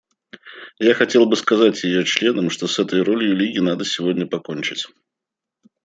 [0.79, 4.87] Я хотел бы сказать ее членам, что с этой ролью Лиги надо сегодня покончить.